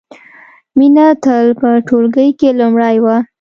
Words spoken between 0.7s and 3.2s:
مینه تل په ټولګي کې لومړۍ وه